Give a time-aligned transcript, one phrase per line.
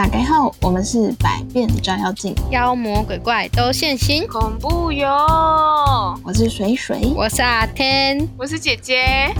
[0.00, 4.26] 打开后，我们是百变照妖镜，妖魔鬼怪都现形。
[4.26, 6.18] 恐怖哟！
[6.24, 9.30] 我是水水，我是阿天，我是姐姐。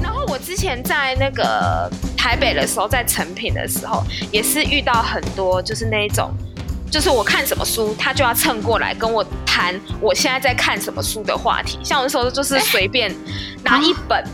[0.00, 6.30] 然后我之前在那个台北的时候，在成品的时候，也是遇到很多就是那一种，
[6.88, 11.80] 就是我看什么书，他就要蹭过来跟我谈我现在在看什么书的话题。
[11.82, 13.12] 像我那时候就是随便
[13.64, 14.24] 拿一本。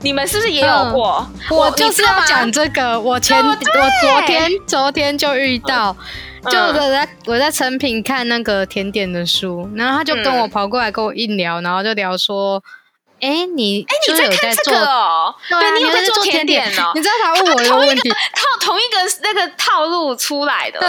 [0.00, 1.26] 你们是不是也有过？
[1.50, 2.98] 我就是要讲这个。
[2.98, 5.96] 我前我昨天昨天就遇到，
[6.48, 12.62] 就我在我在成品看那个甜点的书，然后他就跟我跑过来跟我一聊，然后就聊说
[13.20, 15.34] ：“哎，你哎你在看这个哦？
[15.50, 16.92] 对，你有在做甜点哦？
[16.94, 20.78] 你知道他问我一个问题，套同一个那个套路出来的。
[20.78, 20.88] 对，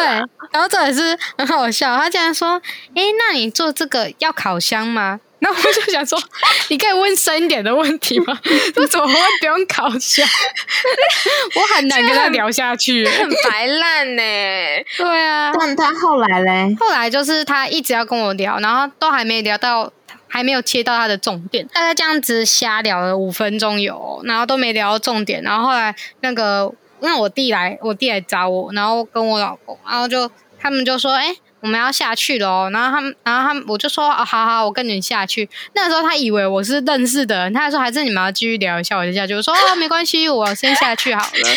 [0.51, 1.97] 然后这也是很好笑。
[1.97, 2.61] 他竟然说：
[2.93, 6.21] 哎，那你做这个要烤箱吗？”那我就想说，
[6.67, 8.37] 你可以问深一点的问题吗？
[8.75, 10.27] 我怎么会不用烤箱？
[11.55, 14.21] 我很难跟他聊下去，很白烂呢。
[14.97, 16.75] 对啊，但他后来嘞？
[16.79, 19.91] 后来就是他一直要跟我聊，然后都还没聊到，
[20.27, 21.65] 还没有切到他的重点。
[21.67, 25.41] 大概这样子瞎聊了五分钟有，然后都没聊到重点。
[25.41, 31.35] 然后后来那个，那我弟来，我弟来找我，然后跟我老公，然后就他们就说，哎。
[31.61, 35.49] 我们要下去喽，然后他们，然后他们，我就说，哦，好好，我跟你们下去。
[35.73, 39.33] 那时候他以为我是认识的人，他还说还是你们要继续聊一下，我就下去。
[39.35, 41.29] 我说哦，没关系，我先下去好了。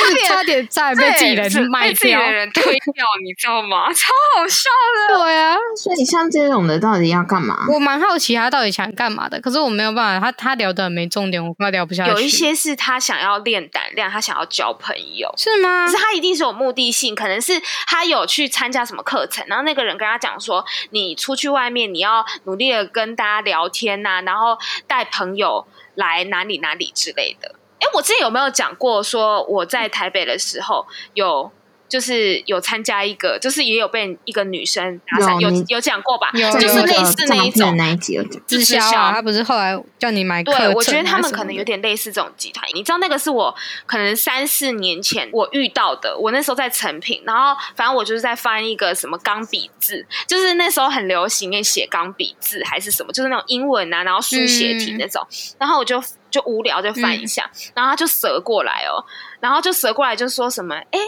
[0.28, 3.88] 差点差点被自己人卖掉，人推掉， 你知道吗？
[3.92, 4.70] 超好笑
[5.08, 5.18] 的。
[5.18, 7.66] 对啊，所以像这种的到底要干嘛？
[7.68, 12.10] 我蛮好奇他到底想干嘛的，可是我没有办法，他他聊的没重点，我快聊不下去。
[12.10, 15.86] 有一些是他想要练胆量，他想要交朋友，是吗？
[15.86, 20.40] 可是他一定是有目的性，可能是他有去参加什么课程，然后那个人跟他讲。
[20.40, 24.56] 说，你出去外面，你要努力的跟大家聊天呐，然后
[24.86, 27.56] 带朋友来哪里哪里之类的。
[27.80, 31.52] 哎，我之前有没有讲过，说我在台北的时候有。
[31.90, 36.30] 就是有参加一个，就是也有被一个女生搭讪，有有讲过吧？
[36.32, 40.42] 就是类似那一种那一集直销啊，他不是后来叫你买？
[40.44, 42.64] 对，我觉得他们可能有点类似这种集团。
[42.74, 43.52] 你知道那个是我
[43.86, 55.26] 可能三四年前我遇到的，我那时候在成品，然后反正我就是在翻一个什么钢笔字，就是那时候很流行那写钢笔字还是什么，就是那种英文啊，然后书写体那种，
[55.58, 56.00] 然后我就
[56.30, 59.02] 就无聊就翻一下，然后他就折过来哦，
[59.40, 60.98] 然后就折过来就说什么哎。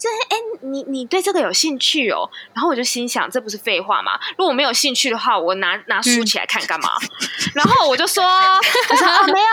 [0.00, 2.28] 这哎，你你对这个有兴趣哦？
[2.54, 4.18] 然后我就心想，这不是废话吗？
[4.38, 6.88] 如果没有兴趣的话，我拿拿书起来看干嘛？
[7.54, 9.46] 然后我就说， 我说哦，没有，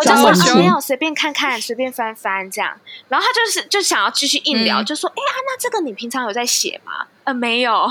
[0.00, 2.76] 我就说没有，随便看看，随便翻翻这样。
[3.08, 7.06] 然后他就是就想要继续硬聊，就说，哎呀，那这个你平常有在写吗？
[7.24, 7.88] 呃，没有，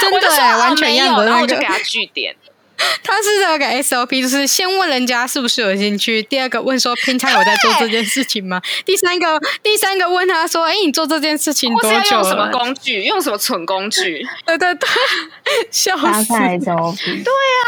[0.00, 1.22] 真 的完全没有。
[1.22, 2.34] 然后我就给他据点。
[3.02, 8.60] 他是这个 SOP，就是先问人家是不是有兴趣，第二个问说平常有在做这件事情吗？
[8.84, 12.16] 第三个，第三个问他说，哎，你做这件事情多久？
[12.16, 13.02] 用什么工具？
[13.04, 14.26] 用什么蠢工具？
[14.46, 14.88] 对对对，
[15.70, 16.32] 笑死！
[16.34, 17.66] 对啊。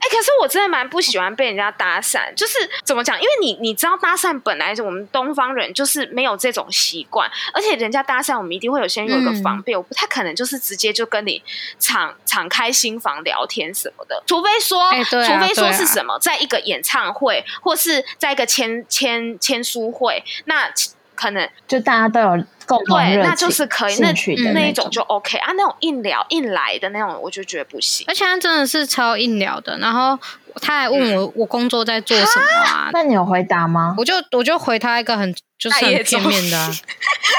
[0.00, 3.14] 哎，可是我真的蛮不喜欢被人家搭讪，就是怎么讲？
[3.16, 11.42] 因为你你知道搭讪本来我们东方人就是没有这种习惯，而且人家搭讪我们一定会有先有一个防备，我不太可能就是直接就跟你
[11.78, 14.90] 敞敞开心房聊天什么的，除非说，
[15.24, 20.70] 除非说是什么，在一个演唱会或是在一个签签签书会，那
[21.16, 22.78] 可能就大家都有共。
[22.84, 24.12] 对，那就是可以，那
[24.52, 25.52] 那一种就 OK 啊。
[25.56, 28.04] 那种硬聊硬来的那种，我就觉得不行。
[28.08, 30.18] 而且他真的是超硬聊的，然后
[30.60, 32.90] 他还问我我工作在做什么啊？
[32.92, 33.94] 那你有回答吗？
[33.98, 36.70] 我就我就回他一个很就是很片面的，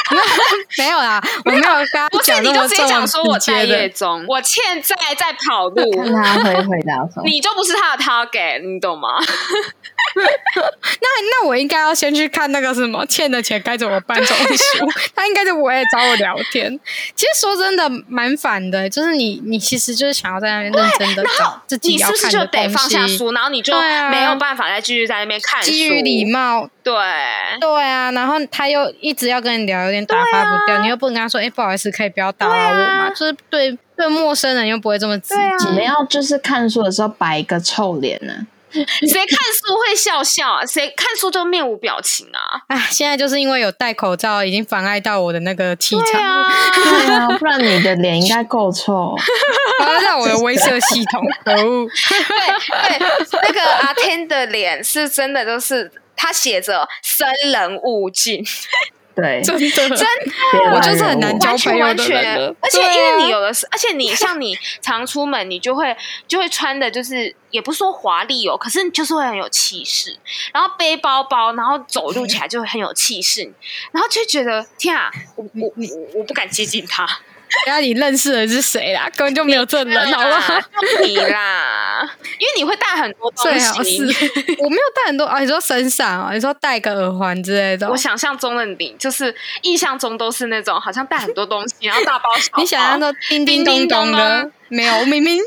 [0.80, 6.12] 没有啦， 我没有跟他讲你就直接讲说我待业中，我欠债在跑路。
[6.12, 7.24] 他会回答什么？
[7.30, 9.10] 你就不是他的 target，你懂吗？
[10.16, 16.80] 那那我应该要先去看那个什么欠的钱该怎么办这种书，他应该就不会找我聊天。
[17.16, 22.96] 其实说真的，蛮烦的，就是你你其实就是想要在那边认真的找自己要看的东西，
[23.34, 23.74] 然后你就
[24.12, 25.72] 没有办法再继续在那边看书。
[25.72, 26.94] 基于礼貌，对
[27.60, 33.10] 对啊，然后他又一直要跟你聊，有点打发不掉，你又不能跟他说，哎，不好意思，可以不要打扰我嘛？
[33.10, 35.70] 就是对对陌生人又不会这么直接。
[35.70, 38.48] 你们要就是看书的时候摆一个臭脸呢。
[39.08, 40.66] 谁看书会笑笑啊？
[40.66, 42.62] 谁看书就面无表情啊？
[42.68, 46.06] 哎，现在就是因为有戴口罩，已经妨碍到我的那个气场。
[46.06, 49.16] 对啊，不然你的脸应该够臭。
[49.80, 51.24] 要让我的威慑系统。
[51.46, 51.88] 可恶！
[51.88, 58.44] 对对，那个阿天的脸是真的，就是他写着“生人勿近”。
[59.18, 59.70] 对，真的。
[59.72, 60.06] 真的，
[60.76, 65.98] 我就是很难交朋友的完全而且因为你有的是，而且你像你常出门，你就会
[66.28, 70.16] 就会穿的，就是也不是说华丽哦，可是就是会很有气势，
[70.54, 73.52] 然后背包包，然后走路起来就会很有气势，
[73.92, 77.08] 然后就觉得天啊，我我我我不敢接近他，
[77.66, 79.10] 然后你认识的是谁啦？
[79.16, 80.54] 根本就没有这人，好不好？
[80.54, 80.62] 啊
[81.00, 81.67] 就你啦，
[82.40, 84.02] 因为你会带很多东西。
[84.60, 92.62] 我没有带很多啊，你说身上啊，你说戴个耳环之类的哦，我想象中的你，就是印象中都是那种好像带很多东西，然后大包小包。
[92.62, 95.42] 你想象中叮叮咚咚的，没有，我明明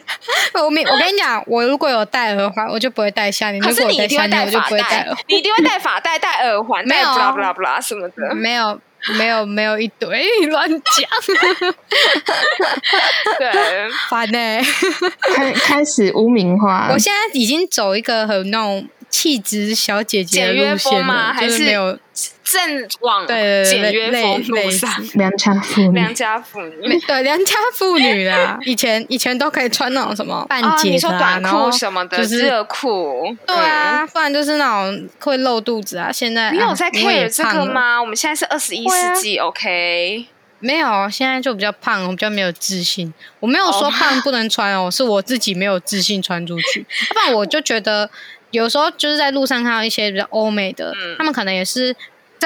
[0.64, 4.68] 我明我跟你讲，我如果有戴耳环，我就不会戴项链；可是如果我戴你一定会戴项链，我就发带。
[4.68, 7.08] 不会戴你一定会戴发带、戴耳环、戴没有。
[7.08, 8.34] 啊布拉布拉布拉什么的。
[8.34, 8.78] 没有，
[9.18, 11.08] 没有，没有一堆 乱讲，
[13.38, 13.50] 对，
[14.08, 14.38] 烦呢、
[15.34, 16.88] 开开始污名化。
[16.92, 16.98] 我。
[16.98, 21.28] 现在已经走一个很那种气质小姐姐的约路线风吗？
[21.28, 21.96] 了，还就是没有
[22.48, 26.98] 正往简约类风路类上，良家妇女良，家妇女。
[27.04, 28.56] 对良家妇女啦。
[28.64, 36.12] 以前以前都可以穿那种什么半啊，截的、你说短裤什么的，就是热裤，对啊，不然就是那种会露肚子啊。
[36.12, 36.54] 现在嗯。
[36.54, 37.42] 你有在 care 这？
[37.52, 38.00] 个吗？
[38.00, 40.26] 我们现在是二十一世纪，OK？
[40.60, 43.12] 没有，现在就比较胖，我比较没有自信。
[43.40, 46.86] 我没有说哦胖不能穿哦，是我自己没有自信穿出去。
[47.10, 48.08] 要不然我就觉得
[48.52, 51.94] 有时候就是在路上看到一些比较欧美的，嗯他们可能也是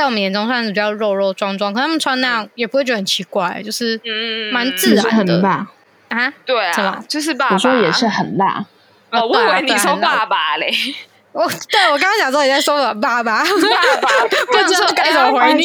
[0.00, 5.66] 在我们眼中算是比较肉肉壮壮，可他们穿那样也不会觉得很奇怪，就是嗯，蛮自然的很辣。
[6.08, 7.54] 啊，对什么啊，就是爸爸。
[7.54, 8.64] 我说也是很辣，
[9.10, 10.72] 哦，我以为你说爸爸嘞，
[11.32, 15.62] 我对我刚刚想说你在说我爸爸，爸爸不知道该怎么回你。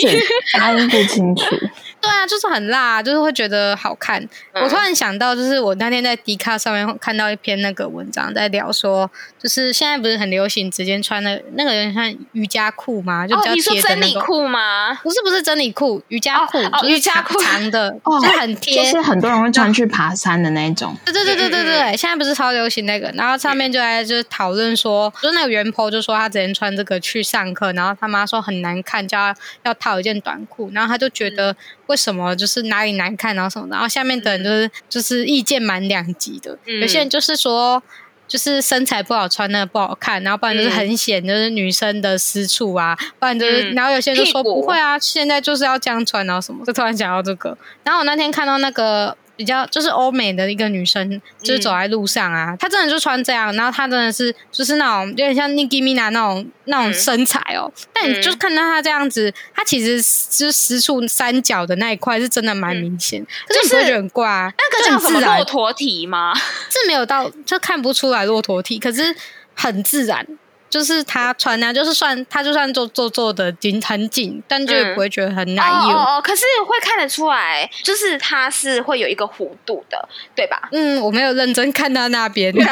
[0.59, 1.43] 发音不清楚。
[2.01, 4.21] 对啊，就是很辣，就是会觉得好看。
[4.53, 9.09] 嗯我突然想到，就是我那天在迪卡上面看到一篇那个文章，在聊说，
[9.45, 14.01] 就是现在不是很流行直接穿的那个有点像瑜伽裤吗，就比哦，较你说贴的那种。
[14.01, 14.95] 真理裤吗？
[15.03, 16.57] 不是不是真理裤，瑜伽裤，
[16.87, 18.83] 瑜伽裤长的，哦就是很贴。
[18.83, 20.97] 就是很多人会穿去爬山的那种。
[21.05, 31.55] 对对对对对嗯对，现在不是超流行那个，然后上面就在就是讨论说，就是那个原 po 就说他之前穿这个去上课，然后他妈说很难看，叫他要套一件短裤，然后他就觉嗯得
[31.85, 37.83] 为什么就是哪里难看，然后什么，然后下面的人就是就是意见蛮两极的，嗯有些人就是说。
[38.27, 43.75] 就是身材不好穿那不好看，然后不然就是很显就是女生的私处啊，不然就是，嗯。
[43.75, 47.57] 然后有些人就说不会啊，现在就是要这样穿，然后什么，就突然想到这个。
[47.83, 64.53] 然后我那天看到那个比较就是欧美的一个女生，就是走在路上啊，她真的就穿这样，然后她真的是就是那种有点像 Nicki Minaj 那种那种嗯身材哦，但你就看到她这样子，她其实就是私处三角的那一块是真的蛮明显，就是你不会觉得很怪啊？
[64.57, 66.33] 那个叫什么骆驼体吗？
[66.69, 69.15] 是没有到就看不出来骆驼体，可是
[69.53, 70.25] 很自然。
[70.75, 75.95] 就是他穿啊，就是算他就算做做做的紧很紧，但就不会觉得很难哦有。
[75.95, 80.67] 哦哦，可是会看得出来，就是它是会有一个弧度的，对吧？
[80.73, 82.51] 嗯，我没有认真看到那边。
[82.53, 82.71] 你，不要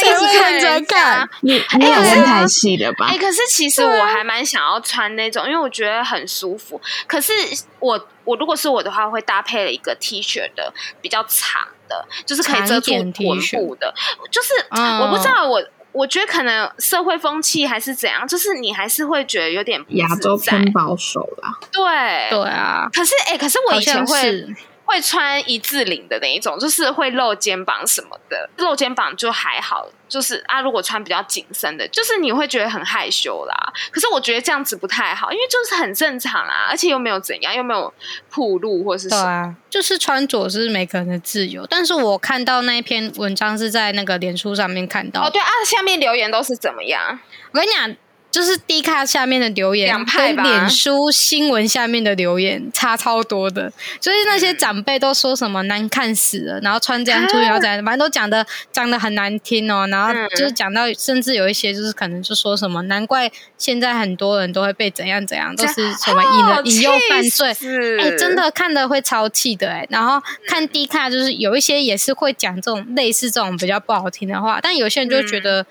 [0.00, 1.28] 这样一认真看。
[1.42, 3.18] 你你有身材系的吧哎、？
[3.18, 6.80] 可是其实我还蛮想要穿那种，因为我觉得很舒服。
[7.06, 7.30] 可是
[7.78, 10.72] 我我如果是我的话，会搭配了一个 T 恤的，
[11.02, 13.92] 比较长的，就是可以遮住臀部的。
[14.30, 15.62] 就是、嗯我不知道我。
[15.94, 21.82] 我觉得可能社会风气还是怎样，就是你还是会觉得有点不亚洲自在偏保守啦，对。
[22.30, 24.46] 对啊，可是哎、可是我以前会
[24.84, 29.88] 会穿一字领的那一种，就是会露肩膀什么的，露肩膀就还好。
[30.06, 33.72] 就是啊，如果穿比较紧身的，就是你会觉得很害羞啦。
[33.90, 37.92] 可是我觉得这样子不太好，因为就是很正常啊，而且又没有怎样，又没有
[38.30, 39.56] 铺路或是什么。
[39.68, 41.66] 就是穿着是每个人的自由。
[41.66, 47.18] 但是我看到那一篇文章是在那个脸书上面看到的哦，对啊，下面留言都是怎么样？
[47.50, 47.96] 我跟你讲，
[48.34, 59.86] 就是 D 卡下面的留言两派吧跟脸书新闻下面的留言差超多的，就是那些长辈都说什么难看死了，然后穿这样出去，然后怎样，反正都讲的讲的很难听哦。
[59.86, 67.54] 然后嗯就是讲到，甚至有一些就是可能就说什么，难怪现在很多人都会被怎样怎样，都是什么引引诱犯罪。
[67.54, 75.64] 罪哎、真的看的会超气的哎、然后看 D 卡就是有一些也是会讲这种类似这种比较不好听的话，但有些人就会觉得，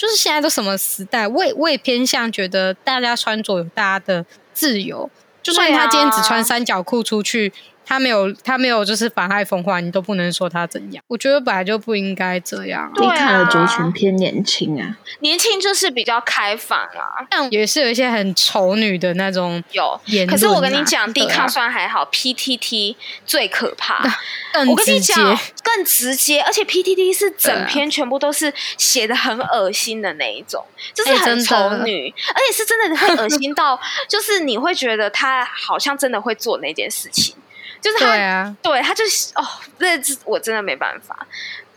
[0.00, 5.10] 就是现在都什么时代，我也我也偏向觉得大家穿着有大家的自由，
[5.42, 7.52] 就算他今天只穿三角裤出去。
[7.90, 11.02] 他没有他没有就是妨害风化，你都不能说他怎样。
[11.08, 19.88] 我觉得本来就不应该这样啊、对迪卡的族啊群偏年轻啊，年轻就是比较开放啊，但也是有一些很丑女的那种有。
[19.88, 20.00] 啊。
[20.28, 22.94] 可是我跟你讲，对啊迪卡算还好，PTT
[23.26, 24.00] 最可怕。
[24.52, 33.78] 更我跟你直接讲，更直接，而且 PTT 是整啊篇全部都是写的很恶心的那一种，就是哎很丑女，而且是真的很恶心到，
[34.08, 37.34] 就是你会觉得他好像真的会做那件事情，
[37.80, 39.44] 就是他对啊，对他就是哦，
[39.78, 41.26] 这这我真的没办法。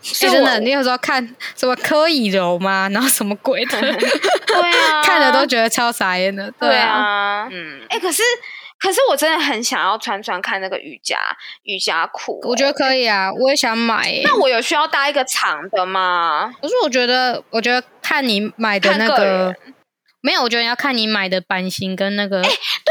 [0.02, 2.88] 真的，你有时候看什么柯以柔吗？
[2.92, 6.52] 然后什么鬼的， 对啊， 看了都觉得超傻眼的。
[6.60, 8.22] 对啊，啊，嗯，哎、可是
[8.78, 11.16] 可是我真的很想要穿穿看那个瑜伽
[11.62, 14.20] 瑜伽裤、我觉得可以啊，我也想买、欸。
[14.24, 16.52] 那我有需要搭一个长的吗？
[16.60, 19.54] 可是我觉得，我觉得看你买的那个，
[20.20, 22.42] 没有，我觉得要看你买的版型跟那个、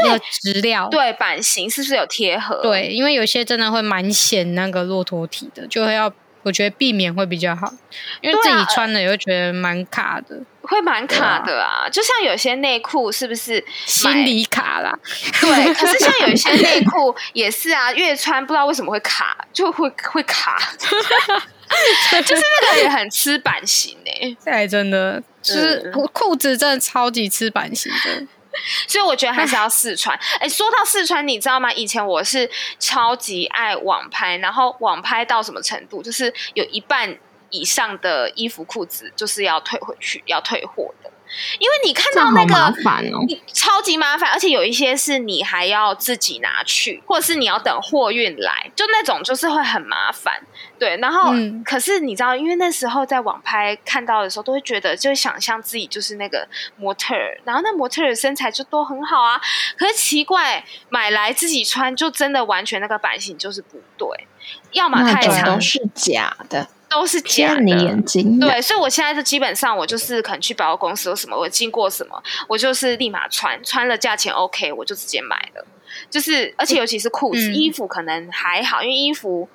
[0.04, 0.88] 那个质料。
[0.90, 7.72] 对，版型是不是有贴合？，对，因为有些真的会蛮显那个骆驼体的，就会要我觉得避免会比较好，
[8.20, 11.88] 因为自己穿的也会觉得蛮卡的，会蛮卡的啊。
[11.90, 14.92] 就像有些内裤是不是心里卡啦。
[15.40, 15.72] 对？
[15.74, 28.26] 可是像有一些内 裤也是啊，越穿不知道为什么会卡，就会会卡， 就是那个也很吃版型哎、 这还真的就是嗯裤子真的超级吃版型的，
[28.86, 30.18] 所以我觉得还是要试穿。
[30.38, 31.72] 哎，说到试穿，你知道吗？
[31.72, 37.18] 以前我是超级爱网拍，然后网拍到什么程度，就是有一半
[37.50, 41.10] 以上的衣服裤子就是要退回去，要退货的。
[41.58, 42.74] 因为你看到那个。
[42.82, 43.24] 烦哦。
[43.26, 50.42] 你超级麻烦，而且有一些是你还要自己拿去，或者是你要等货运来，就那种就是会很麻烦。
[50.78, 59.40] 对，然后、嗯可是你知道，因为那时候在网拍看到的时候，都会觉得就会想象自己就是那个模特儿，然后那模特儿的身材就都很好啊。
[59.78, 64.26] 可是奇怪，买来自己穿就真的完全那个版型就是不对，
[64.72, 67.62] 要么太长都，是假的，都是假的。
[67.64, 68.48] 眼睛的。
[68.48, 75.66] 对，所以我现在就基本上我就是可能去百货公司有什么，我经过什么，我就是立马穿，穿了价钱 OK，我就直接买了。
[76.10, 79.48] 就是而且尤其是裤子、嗯衣服可能还好，因为衣服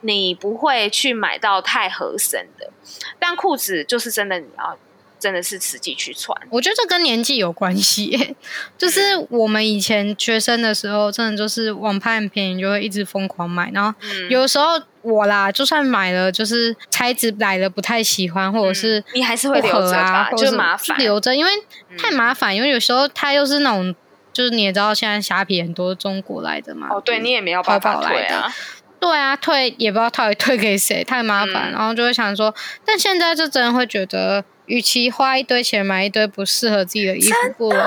[0.00, 2.70] 你不会去买到太合身的，
[3.18, 4.76] 但裤子就是真的你要
[5.22, 6.36] 真的是实际去穿。
[6.50, 8.34] 我觉得这跟年纪有关系耶，
[8.76, 9.00] 就是
[9.30, 20.98] 我们以前学生的时候，真的就是网拍很便宜，就会一直疯狂买，然后嗯，有时候我啦，就算买了，就是材质来了不太喜欢，或者是嗯你还是会留着啊，吧，就是麻烦。
[20.98, 21.50] 留着，因为
[21.96, 23.94] 太嗯麻烦，因为有时候它又是那种，
[24.32, 28.52] 就是你也知道，现在虾皮很多中国来的嘛，哦，对你也没有办法退啊。
[28.98, 37.80] 对啊，退也不知道到底退给谁，太麻烦，嗯然后就会想说，但现在就真的会觉得，与其花一堆钱买一堆不适合自己的衣服，不如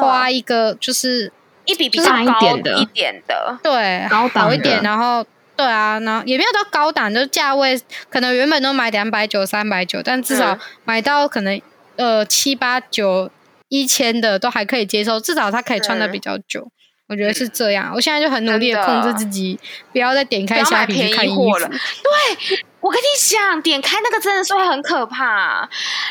[0.00, 1.32] 花一个就是
[1.64, 2.78] 一笔比较高点的。
[2.78, 5.24] 一点的，对高档一点，然后
[5.56, 10.60] 对啊，然后也没有到高档，就是价位可能原本都买两百九、三百九，但至少嗯。
[10.84, 11.60] 买到可能
[11.96, 13.30] 呃七八九、
[13.68, 16.70] 一千的都还可以接受，至少它可以穿的嗯比较久。
[17.08, 18.84] 我觉得是这样，我现在就很努力的。
[18.84, 19.58] 控制自己，
[19.92, 21.56] 不要再点开虾皮去看衣服。
[21.56, 21.66] 了。。
[21.66, 25.68] 对，我跟你讲，点开那个真的是会很可怕，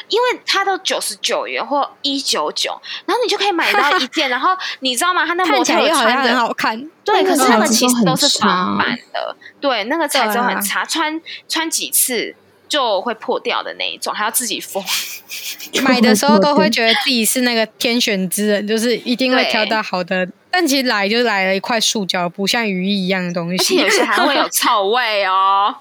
[0.10, 5.26] 因为它都九十九元或一九九，然后你就可以买到一件， 然后你知道吗？
[5.26, 6.38] 它那模特来又好像很。
[6.38, 11.20] 好看，对，可是那个材质都很其实都是仿版的，对，那个材质很差，穿
[11.50, 12.36] 穿几次
[12.70, 14.84] 就会破掉的那一种，还要自己缝。
[15.82, 23.76] 买的时候都会觉得自己是那个天选之人，就是一定会挑到好的， 但其实来就来了一块塑胶，不像鱼一一样的东西而且西。
[23.78, 25.76] 有些还会有臭味哦，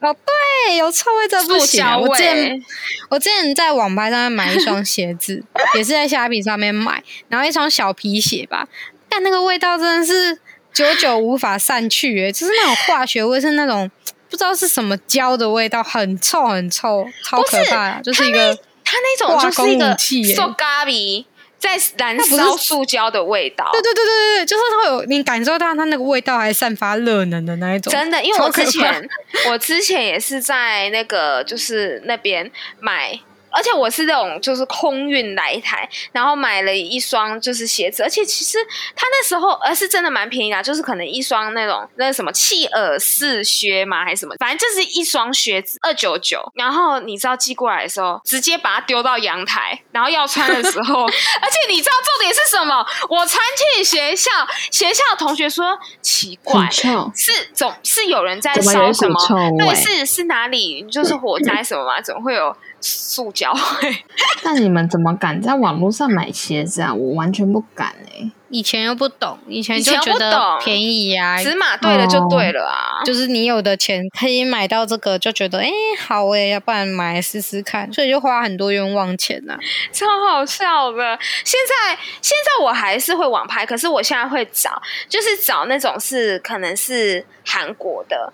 [0.00, 2.64] 哦，对，有臭味这不行啊、我之前。
[3.10, 5.42] 我之前在网吧上面买一双鞋子，
[5.74, 8.68] 也是在虾皮上面买，然后一双小皮鞋吧，
[9.08, 10.38] 但那个味道真的是
[10.72, 13.90] 久久无法散去，诶，就是那种化学味，是那种
[14.28, 19.96] 不知道是什么胶的味道，很臭很臭，超可怕的，就是一个它那种就是一化工个
[20.34, 21.26] 塑咖比
[21.58, 23.68] 在燃烧塑胶的味道。
[23.72, 29.08] 对对对对对，就是会有你感受到它那个味道，还散发热能的那一种，真的，因为我之前
[29.50, 32.50] 我之前也是在那个就是那边
[32.80, 33.18] 买。
[33.58, 38.56] 而且我是那种就是空运来台，然后买了一双就是鞋子，而且其实
[38.94, 46.40] 他那时候呃是真的蛮便宜的啊，就是可能一双那种那什么契尔氏靴嘛还是什么，反正就是一双靴子二九九。
[46.54, 51.02] 然后你知道寄过来的时候，直接把它丢到阳台，然后要穿的时候，
[51.42, 52.86] 而且你知道重点是什么？
[53.08, 53.42] 我穿
[53.74, 54.30] 去学校，
[54.70, 56.68] 学校的同学说奇怪
[57.14, 59.20] 是总是有人在烧什么？
[59.58, 60.82] 对，是是哪里？
[60.90, 62.00] 就是火灾什么嘛？
[62.02, 64.04] 怎么会有塑胶味？
[64.42, 66.92] 但你们怎么敢在网络上买鞋子啊？
[66.94, 73.04] 我完全不敢哎、以前又不懂，以前就觉得不懂便宜呀、尺码对了就对了啊。
[73.04, 79.56] 就是你有的钱可以买到这个，就觉得哎、诶好哎、要不然买来试试看，所以就花很多冤枉钱呐、
[79.92, 81.18] 超好笑的。
[81.44, 88.32] 现在现在我还是会网拍，可是我现在会找，就是找那种是可能是韩国的，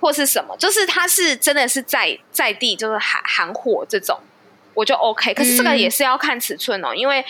[0.00, 4.18] 或是什么，就是它是真的是在在地，就是韩韩货这种，
[4.74, 5.32] 我就 OK。
[5.34, 7.24] 可是这个嗯也是要看尺寸哦，因为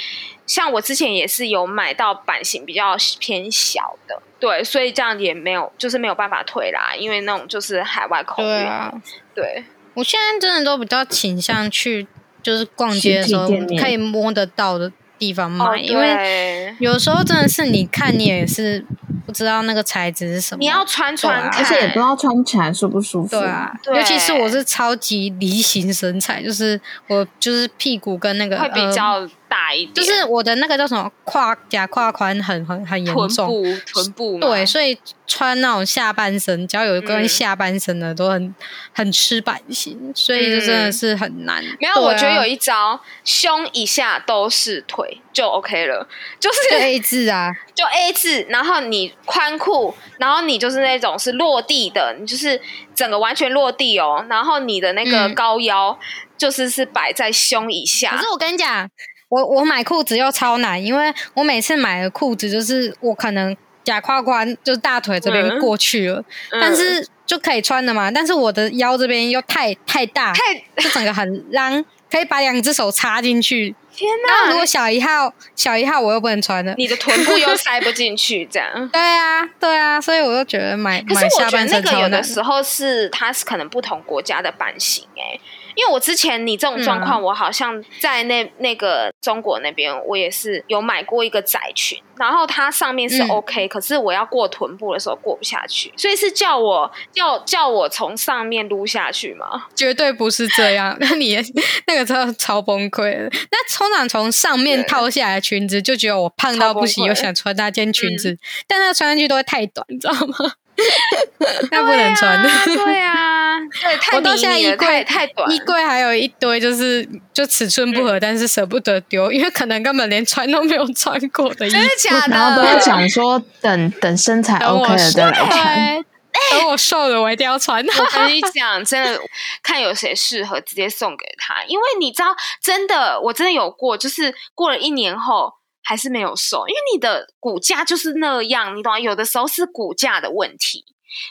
[0.46, 4.20] 像我之前也是有买到版型比较偏小的。
[4.40, 8.50] 对，所以这样也没有，就是没有办法退啦，因为那种就是海外空运。
[8.50, 8.92] 对啊，
[9.34, 12.06] 对，我现在真的都比较倾向去，
[12.42, 13.48] 就是逛街的时候
[13.80, 18.84] 可以摸得到的地方买，哦，因为，有时候真的是你看你也是
[19.26, 23.30] 不知道那个材质是什么，你要穿穿看，而且也不知道穿起来舒不舒服。
[23.30, 23.96] 对啊，对。
[23.96, 38.54] 尤其是我是超级梨形身材，就是我就是屁股跟那个会比呃较大一点，就是我的那个叫什么胯假胯宽很很很严重，臀部臀部对，所以穿那种下半身，只要有跟嗯下半身的都很
[38.92, 41.62] 很吃版型，所以就真的是很难。
[41.80, 46.08] 没有，啊我觉得有一招，胸以下都是腿就 OK 了，
[46.40, 52.60] 就是就 A 字啊， 就 A 字，然后你宽裤，然后你就是那种是落地的，你就是
[52.94, 55.34] 整个完全落地哦，然后你的那个嗯。
[55.34, 55.98] 高腰
[56.38, 58.12] 就是是摆在胸以下。
[58.12, 58.88] 可是，我跟你讲，
[59.34, 66.22] 我我买裤子又超难，因为我每次买的裤子就是我可能假胯宽，就是大腿这边嗯过去了，
[66.52, 68.10] 嗯但是就可以穿的嘛。
[68.10, 73.74] 但是我的腰这边又太太大，太就整个很浪，可以把两只手插进去。
[73.96, 76.74] 天哪然后如，果小一号小一号我又不能穿的。
[76.76, 78.68] 你的臀部又塞不进去，这样。
[78.92, 82.20] 对啊，对啊，所以我就觉得买可是买下我觉得那个有的。
[82.20, 85.38] 时候是它是可能不同国家的版型哎、
[85.74, 99.66] 因为我之前你这种状况，嗯我好像在那那个中国那边，我也是有买过一个窄裙，然后它上面是嗯 OK，、可是我要过臀部的时候过不下去，所以是叫我叫叫我从上面撸下去吗？
[99.74, 101.42] 绝对不是这样，那你也
[101.86, 103.28] 那个时候超崩溃的。
[103.50, 110.52] 那通常从上面套下来的裙子，就觉得我胖到不行，又想穿那件裙子，但那穿上去都会太短，你知道吗？
[111.70, 112.48] 那不能穿的。
[112.64, 113.56] 对啊，
[113.94, 121.90] 对，太我到迷你了现在衣柜太太短，衣柜还有一堆，就是就尺寸不嗯合，但是舍不得丢，因为可能根本连穿都没有穿过的衣服真的。
[121.98, 122.36] 假的？
[122.36, 126.04] 然后都会想说等等身材我 OK 了再来穿。
[126.34, 127.84] 对，等我瘦了，我一定要穿。
[127.86, 129.20] 我跟你讲，真的
[129.62, 131.64] 看有谁适合，直接送给他。
[131.64, 135.52] 因为你知道，真的，我真的有过，就是过了一年后
[135.84, 138.98] 还是没有瘦，因为你的骨架就是那样，你懂吗？
[138.98, 140.84] 有的时候是骨架的问题，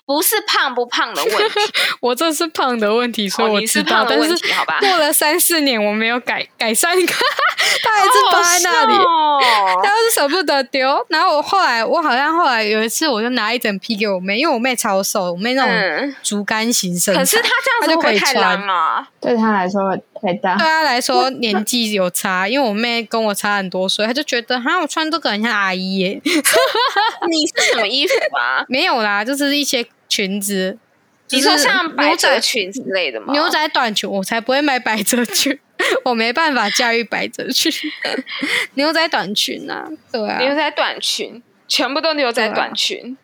[0.06, 1.60] 不是胖不胖的问题，
[2.02, 4.80] 我这是胖的问题，所以哦我知道，但是，好吧？
[4.80, 8.96] 过了三四年，我没有改改善，它还是放在那里。
[8.96, 9.40] 哦
[9.84, 19.08] 然后是舍不得丢，然后我后来，我好像后来有一次，我就拿一整批给我妹，因为我妹超瘦，我妹那种嗯，竹竿型身材，可是她这样子会她就不会太难了啊？
[19.20, 20.60] 对她来说太大对。
[20.60, 26.22] 他来说年纪有差，因为我妹跟我差很多岁，她就觉得哈我穿这个很像阿姨耶，
[27.30, 28.64] 你是什么衣服啊？
[28.70, 30.78] 没有啦，就是一些裙子，
[31.30, 33.34] 你说像百褶裙之类的吗？
[33.34, 35.60] 牛仔短裙，我才不会买百褶裙，
[36.06, 37.72] 我没办法驾驭百褶裙，
[38.76, 43.18] 牛仔短裙啊，对啊，牛仔短裙，全部都牛仔短裙。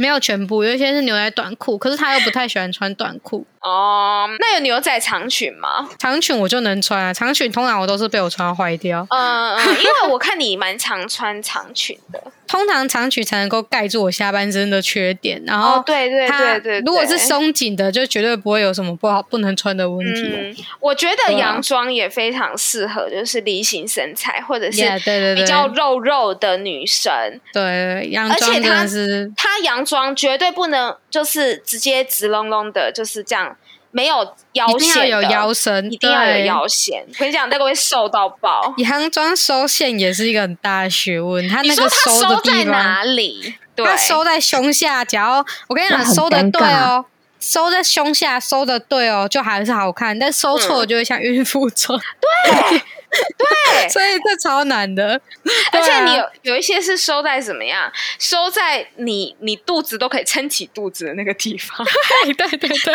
[0.00, 3.46] 没有全部，有一些是牛仔短裤，可是他又不太喜欢穿短裤。
[3.60, 5.86] 哦，那有牛仔长裙吗？
[5.98, 9.06] 长裙我就能穿啊，长裙通常我都是被我穿坏掉。
[9.10, 12.18] 嗯嗯，因为我看你蛮常穿长裙的。
[12.50, 20.22] 通常长裙才能够盖住我下半身的缺点，然后哦，对对它对对，如果是松紧的，就绝对不会有什么不好不能穿的问题。
[20.22, 24.82] 嗯，我觉得洋装也非常适合，就是梨形身材或者是
[25.36, 27.40] 比较肉肉的女生。
[27.52, 33.56] 对，洋而且装真它的是她洋装绝对不能就是直接直隆隆的，就是这样
[33.92, 34.16] 没有
[34.52, 37.04] 腰一定要有线腰身，一定要有腰线。
[37.08, 38.72] 我跟你讲，那个会瘦到爆。
[38.78, 43.54] 洋装收线也是一个很大的学问，它那个收的收在地方，哪里？
[43.74, 45.44] 对，它收在胸下只要。
[45.68, 47.04] 我跟你讲，收的对哦，
[47.40, 50.18] 收在胸下收的对哦，就还是好看。
[50.18, 52.82] 但收错了就会像孕妇装，对，
[53.88, 55.20] 所以这超难的。
[55.72, 57.90] 而且你有有一些是收在怎么样？
[58.18, 61.86] 收在你你肚子都可以撑起肚子的那个地方，
[62.24, 62.94] 对对对对，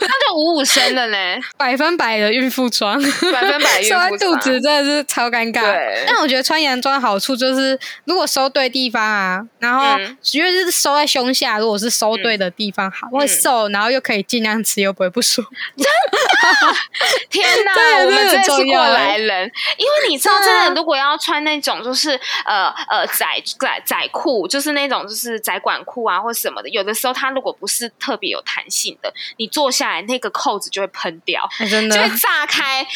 [0.00, 1.16] 那就五五身了呢，
[1.56, 3.00] 百分百的孕妇装，
[3.32, 5.62] 百分百孕 收在妇肚子真的是超尴尬。
[6.06, 15.48] 但我觉得穿洋装好处就是，如果收对地方啊，然后嗯因为是收在胸下，如果是收对的地方好，会瘦，然后又可以尽量吃，又不会不舒服。
[17.30, 31.46] 天哪，对我们这很真是过来人，因为你知道，真的如果要穿那种就是呃呃窄窄窄裤，就是那种就是窄管裤啊或什么的，有的时候它如果不是特别有弹性的，你坐下来那个扣子就会喷掉。
[31.58, 32.86] 哎真的就会炸开，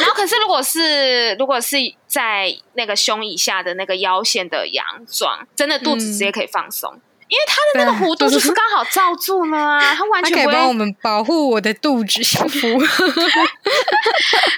[0.00, 12.78] 然后可是如果是如果是在那个胸以下的那个腰线的洋装，真的肚子直接可以放松，因为它的那个弧度就是刚好罩住了啊， 它完全可以帮我们保护我的肚子，幸福。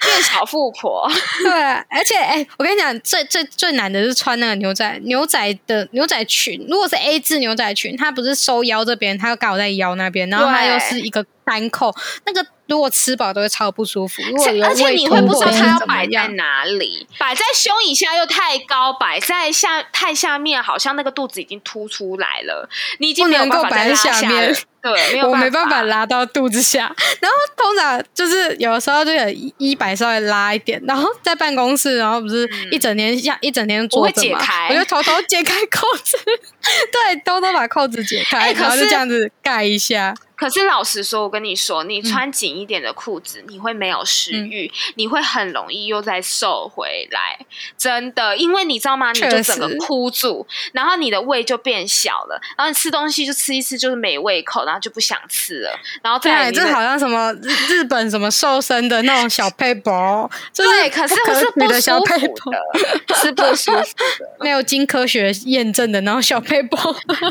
[0.02, 1.10] 变小富婆。
[1.42, 6.66] 对啊，而且哎、我跟你讲，最最最难的是穿那个牛仔牛仔的牛仔裙。
[6.68, 11.94] 如果是 A 字牛仔裙，它不是收腰这边，它刚好在腰那边，然后它又是一个单扣，
[12.26, 14.22] 那个如果吃饱都会超不舒服。
[14.22, 24.58] 如果而且你会不知道它要摆在，哪里，摆在胸以下又太高，摆在下太下面，好像那个肚子已经凸出来了，你已经不没有能够摆在办法再拉下下面了。
[24.80, 25.82] 对，没有我没办办法。
[25.82, 26.94] 拉到肚子下。
[27.20, 36.16] 然后通常就是有的时候就有衣摆稍微拉一点，然后在办公室，然后不是一整天下、一整天坐着嘛，解开我就偷偷解开扣子，
[36.92, 40.14] 对，偷偷把扣子解开，然后就是这样子盖一下。
[40.36, 42.04] 可是老实说，我跟你说，你嗯。
[42.04, 47.44] 穿紧一点的裤子，你会没有食欲，你会很容易又再瘦回来，
[47.76, 49.10] 真的，因为你知道吗？
[49.10, 49.76] 你就确整个实。
[49.78, 55.70] 箍住，然后你的胃就变小了，然后你吃东西就吃一吃就是没胃口，然后就不想吃了，
[56.02, 63.78] 然后再来这好像什么日日本什么瘦身的那种小配包，就是对，可是不是不取的小舒配的，是不舒服
[64.18, 64.28] 的。
[64.44, 66.78] 没有经科学验证的那种小配包。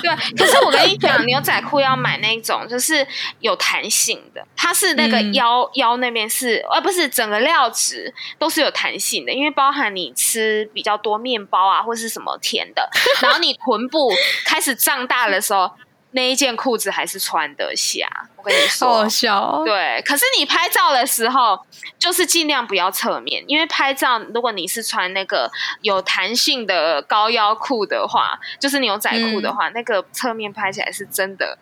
[0.02, 3.06] 对，可是我跟你讲，牛仔裤要买那种就是
[3.40, 12.90] 有弹性的，它是那个嗯腰、腰那边是，呃，不是整个料子都是有弹性的，因为包含你吃比较多面包啊，或是什么甜的，
[13.22, 14.12] 然后你臀部
[14.46, 15.72] 开始胀大的时候，
[16.18, 18.08] 那一件裤子还是穿得下。
[18.36, 21.64] 我跟你说， 好好笑哦，对，可是你拍照的时候，
[22.00, 25.52] 就是尽量不要侧面，因为拍照如果你是穿那个
[25.82, 31.60] 有弹性的高腰裤的话，就是牛仔裤的话，那个侧面拍起来是真的。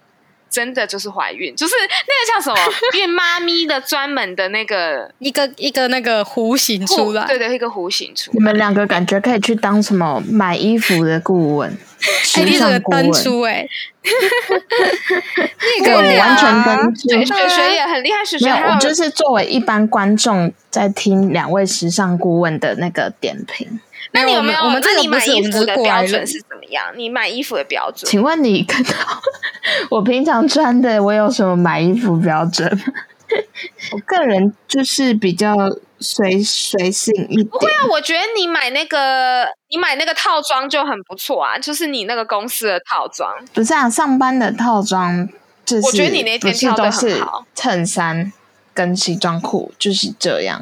[0.56, 13.04] 真的就是怀孕，就是那个叫什么 变妈咪的专门的那个一个一个那个弧形出来，对对，一个弧形出来你们两个感觉可以去当什么买衣服的顾问，哎，时你这个尚顾问。
[13.04, 13.68] 登出哎，
[14.08, 23.82] 你也对我可以啊完全登出对，对啊雪雪也很厉害，雪没有，雪还有我就是作为一般观众在听两位时尚顾问的那个点评。
[24.12, 24.60] 那你有没有？
[24.62, 26.26] 我们这那你买个不是，我们只衣服的标准。
[26.26, 26.86] 是怎么样？
[26.96, 28.10] 你买衣服的标准？
[28.10, 28.92] 请问你看到
[29.92, 32.70] 我平常穿的，我有什么买衣服标准？
[33.92, 35.56] 我个人就是比较
[36.00, 37.48] 随随性一点。
[37.48, 43.34] 不会啊我觉得你买那个，你买那个套装就很不错啊，就是你那个公司的套装。
[43.54, 45.28] 不是啊，上班的套装
[45.66, 48.32] 就是，我觉得你那件不是挑得都是很好衬衫
[48.76, 50.62] 跟西装裤，就是这样。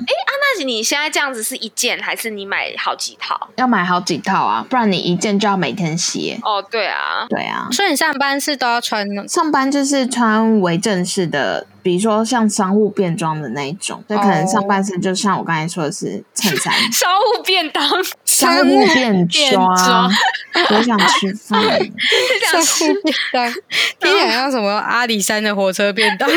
[0.56, 3.50] 那你现在这样子是一件，还是你买好几套？
[3.56, 6.38] 要买好几套啊，不然你一件就要每天洗。
[6.44, 17.90] 哦，对啊，对啊，所以你上班是都要穿上班就是穿为正式的，比如说像商务便装的那一种，就可能上半身就像我刚才说的是衬衫， 商务便当，
[18.24, 20.12] 商务便便装装。
[20.70, 21.64] 我想吃饭，
[22.52, 23.52] 商务便当，
[24.00, 26.30] 听起来像什么阿里山的火车便当。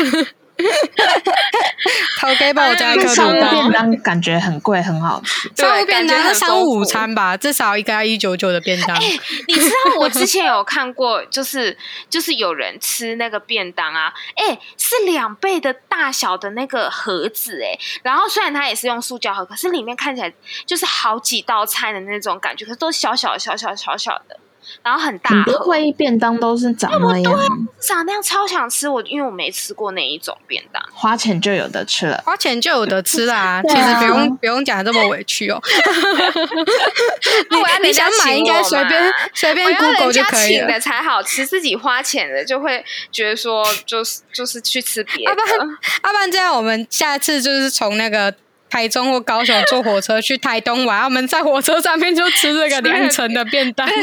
[2.19, 3.51] 陶给帮我加一颗那商务卤蛋。
[3.51, 5.47] 便当感觉很贵，很好吃。
[5.49, 7.37] 对商务便当感觉很是商务午餐吧？
[7.37, 8.99] 至少一个要一九九的便当。
[8.99, 11.77] 你知道我之前有看过，就是
[12.09, 20.33] 就是有人吃那个便当啊，哎、是两倍的大小的那个盒子哎、然后虽然它也是用塑胶盒，可是里面看起来
[20.65, 24.39] 就是好几道菜的那种感觉，可是都小小小小小小的，
[24.83, 27.33] 然后很大很多盒，会议便当都是长那样，
[27.79, 30.81] 长那样超想吃我，因为我没吃过那一种便当。
[30.93, 32.21] 花钱就有的吃了。
[32.25, 35.61] 花钱就有得吃啦，其实不用不用讲得这么委屈哦。
[37.49, 40.79] 那我要你人家想买应该随便随便 Google 人家就可以了请的。
[40.79, 45.41] 才好吃，自己花钱的就会觉得说，就是就是去吃别的要不。
[45.41, 45.59] 然
[46.03, 48.33] 要不然这样，我们下次就是从那个
[48.69, 53.87] 台中或高雄坐火车去台东玩，我们在火车上面就吃这个两层的便当。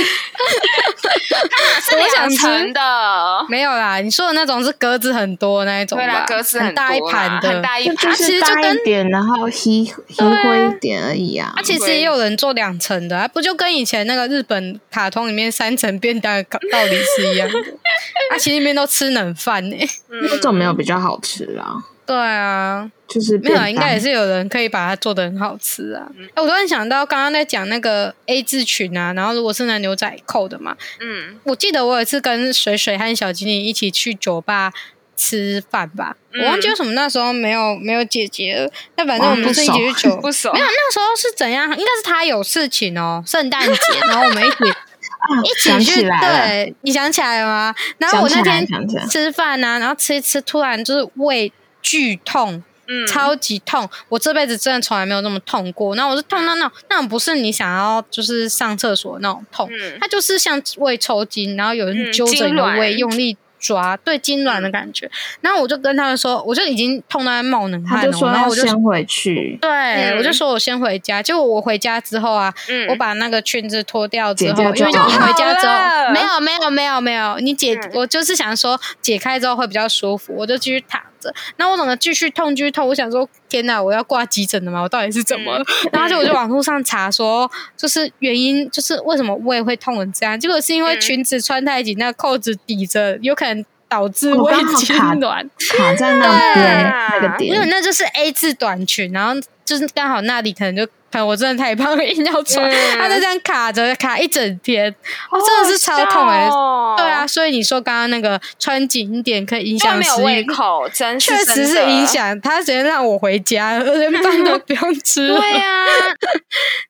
[1.83, 2.47] 是我想吃。
[2.47, 9.85] 两层的，没有啦，你说的那种是格子很多那一种对啦吧，，格子很大一盘的，很大一就盘其实就跟一点，然后黑
[10.17, 11.63] 黑灰一点而已啊啊，。
[11.63, 17.59] 其实也有人做两层的、啊，不就跟以前那个日本卡通里面三层便当的道理是一样的？
[18.31, 19.77] 啊，其实里面都吃冷饭呢、
[20.09, 24.01] 那种没有比较好吃啦，对啊，就是没有啊，应该也。
[24.01, 26.07] 是有人可以把它做的很好吃啊。
[26.35, 34.73] 哎、我突然想到，刚刚在讲那个 A 字裙啊，然后如果是那牛仔扣的嘛，嗯，我记得我有一次跟水水和小精灵一起去酒吧
[35.17, 38.71] 吃饭吧，嗯我忘记为什么那时候没有没有姐姐了。
[38.97, 41.71] 那反正我们不是一起去酒，不熟没有那时候是怎样？
[41.71, 46.03] 应该是他有事情哦，圣诞节，然后我们一起 啊，一起去。
[46.03, 47.75] 对，你想起来了吗？
[47.99, 48.67] 然后我那天
[49.09, 51.51] 吃饭呢、然后吃一吃，突然就是胃
[51.95, 52.63] 剧痛。
[52.87, 53.07] 嗯。
[53.07, 55.97] 超级痛，我这辈子真的从来没有那么痛过。
[55.97, 59.97] 然后我是痛到那种那种不是你想要就是上厕所那种痛，嗯。
[59.99, 65.11] 它就是像胃抽筋，然后有人嗯揪着你的胃用力抓，对痉挛的感觉。
[65.41, 70.19] 然后我就跟他们说，我就已经痛到在冒冷汗了，他就说然后我就先回去，对、嗯。
[70.19, 71.23] 我就说我先回家。
[71.23, 72.87] 结果我回家之后啊，嗯。
[72.89, 77.91] 我把那个裙子脱掉之后，因为你回家之后没有没有没有没有，你解、嗯。
[77.95, 81.35] 我就是想说解开之后会比较舒服，我就继续躺着。
[81.57, 84.83] 然后我整个继续痛继续痛，我想说天哪，我要挂急诊的吗？
[84.83, 85.65] 我到底是怎么了？
[85.85, 95.49] 嗯 然后就我就网络上查说，就是原因就是为什么胃会痛成这样，结果是因为嗯裙子穿太紧，那个扣子抵着，有可能导致胃哦刚好痉卡挛。
[95.77, 104.91] 卡在那边啊那个点，因为那就是 A 字短裙，然后就是刚好那里可能就可能我真的太胖了， 硬要穿， 嗯它就这样卡着卡一整天，
[105.31, 112.07] 哦，真的是超痛哎、哦对啊，，所以你说刚刚那个穿紧一点可以影响食没有胃，口， 真确实是影。
[112.07, 112.39] 响。
[112.41, 115.41] 他直接让我回家，连饭都不用吃了。
[115.41, 115.85] 对啊，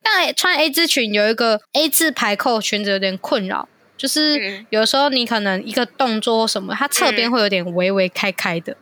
[0.02, 8.76] 但穿 A 字裙有一个 A 字排扣裙子有点困扰，就是嗯有时候你可能一个动作或什么，它侧边嗯会有点微微开开的。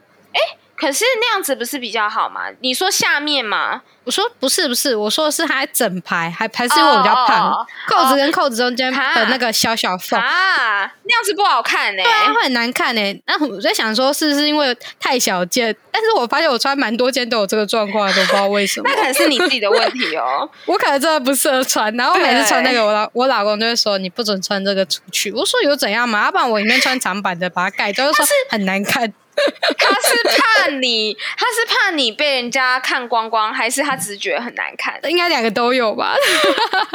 [0.83, 2.47] 可是那样子不是比较好吗？
[2.59, 3.83] 你说下面吗？
[4.05, 10.19] 我说不是不是，我说的是它整排，还还是因为我比较胖扣子跟扣子中间的那个小小缝。
[10.19, 13.23] 啊，那样子不好看呢、对啊，会很难看诶。
[13.27, 15.73] 那我在想说，是不是因为太小件？
[15.93, 18.97] 但是我发现我穿蛮多件都有这个状况，都不知道为什么那。
[18.97, 20.51] 可能是你自己的问题哦。
[20.67, 25.31] 我可能真的不适合穿，然后每次穿那个，我老我老公就会说你不准穿这个出去。
[25.31, 26.25] 我说有怎样嘛？
[26.25, 29.13] 要不然我里面穿长版的把它盖掉，就说很难看。
[29.79, 34.99] 他是怕你，他是怕你被人家看光光，还是他只是觉得很难看？
[35.05, 36.15] 应该两个都有吧？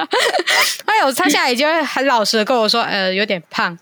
[0.86, 3.78] 还有他现在已经很老实的跟我说，呃，有点胖。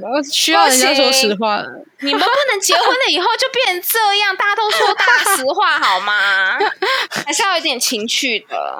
[0.00, 1.66] 我 需要人家说实话了。
[2.00, 6.56] 你们不能结婚了以后就变成这样，大家都说大 实话好吗？
[7.26, 8.78] 还是要有点情趣的，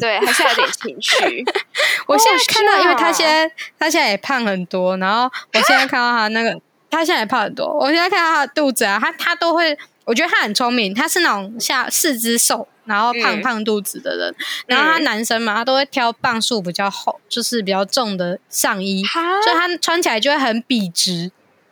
[0.00, 1.44] 对，还是要有点情趣。
[2.06, 7.66] 我现在看到，因为他现在他现在也胖很多，然后我现在看到他那个，他现在也胖很多。
[7.78, 14.34] 我现在看到他的肚子啊，他他都会，我觉得他很聪明，他是那种下四肢瘦，然后胖嗯胖肚子的人。
[14.66, 21.30] 然后他男生嘛，他都会挑磅数比较厚，就是比较重的上衣，所以他穿起来就会很笔直，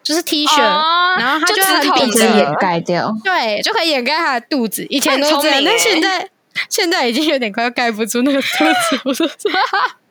[0.09, 3.14] 就是 T 恤，哦然后他就就直筒一会很笔直掩盖掉。
[3.23, 4.87] 对，就可以掩盖他的肚子。
[4.88, 6.31] 以前都这样，但很聪明欸现在
[6.71, 9.01] 现在已经有点快要盖不住那个肚子。
[9.05, 9.37] 我就说，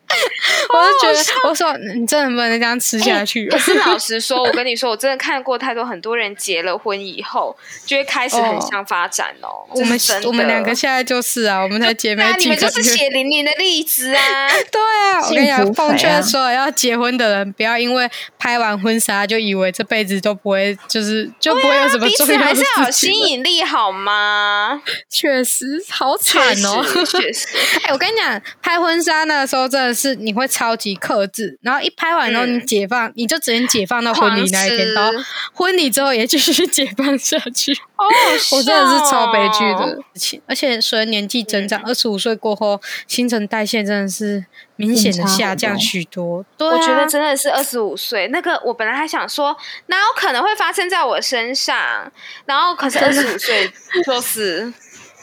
[0.72, 3.56] 我就觉得，我说你真的不能这样吃下去了。
[3.56, 9.64] 可是老实说，我跟你说，我真的看过太多很多人结了婚以后，就会开始很想发展哦。
[9.70, 12.88] 我们我们两个现在就是啊，我们才姐妹对啊，你们就是。
[12.88, 14.48] 血淋淋的例子啊！
[14.72, 23.10] 对啊，我跟你讲，奉劝所有要结婚的人，不要因为拍完婚纱就以为这辈子都不会，就是就不会有什么彼此重要的还是要有吸。
[23.10, 24.80] 引力好吗？
[25.10, 26.82] 确实，好惨哦。
[27.04, 27.46] 确实，
[27.84, 35.12] 哎、我跟你讲，拍婚纱那个时候真的是你会超级克制，然后一拍完之后嗯你解放，你就只能解放到婚礼那一天，然后
[35.52, 37.74] 婚礼之后也继续解放下去。
[37.96, 44.44] 好好笑我真的是超悲剧哦的事情，而且随着年纪增长，二十五岁过后，新陈代谢真的是
[44.76, 46.44] 明显的下降许多。
[46.56, 49.56] 对、啊，我觉得真的是二十五岁那个，我本来还想说，
[49.86, 51.76] 哪有可能会发生在我身上？
[52.44, 53.68] 然后可是 二十五岁
[54.06, 54.72] 就是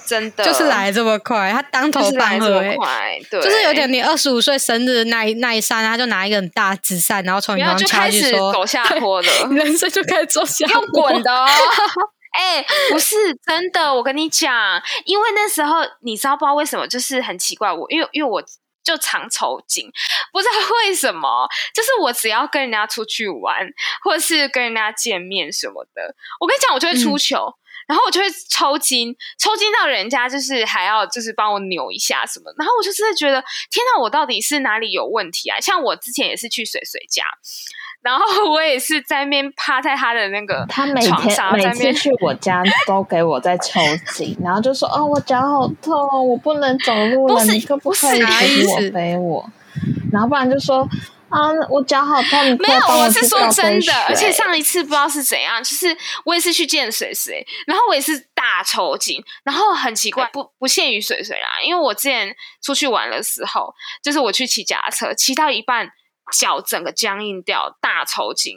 [0.05, 2.85] 真的，就是来这么快，他当头就是来这么棒喝、
[3.29, 9.27] 对，就是有点，你二十五岁生日那一那一刹那，他就拿一个很大纸扇，然后从你然后就头上敲开始走下坡了。
[9.49, 11.47] 你 人生就开始走下用坡滚的哦。
[12.37, 13.15] 哎、不是
[13.45, 14.53] 真的，我跟你讲，
[15.05, 18.43] 因为那时候你知道不知道为什么，就是很奇怪，我因为因为我
[18.83, 19.89] 就常抽筋，
[20.33, 20.51] 不知道
[20.83, 23.65] 为什么， 就是我只要跟人家出去玩，
[24.03, 27.57] 或是跟人家见面什么的，我跟你讲，我就会出糗。
[27.87, 35.59] 然后我就会抽筋，抽筋到人家就是还要就是帮我扭一下什么，然后我就真的觉得天哪，我到底是哪里有问题啊？
[35.59, 37.23] 像我之前也是去水水家，
[38.01, 41.13] 然后我也是在那边趴在他的那个他每天
[41.53, 43.79] 每在那边次去我家 都给我在抽
[44.13, 49.49] 筋，然后就说：“哦，我脚好痛，我不能走路了，不是你可不可以不是啥意陪我思背我？”
[50.11, 50.87] 然后不然就说
[51.35, 65.89] ：“啊，我脚好痛，没有，我是说真的，而且上一次不知道是怎样，就是我也是去见水水，然后我也是大抽筋，然后很奇怪，不不限于水水啦，因为我之前出去玩的时候，就是我去骑脚踏车，骑到一半
[66.31, 68.55] 脚整个僵硬掉，大抽筋。